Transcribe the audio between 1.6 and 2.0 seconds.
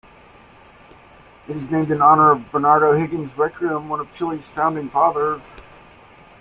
named